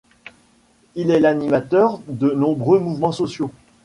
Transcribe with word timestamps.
Il 0.95 1.11
est 1.11 1.19
l’animateur 1.19 1.99
de 2.07 2.31
nombreux 2.31 2.79
mouvement 2.79 3.11
sociaux. 3.11 3.51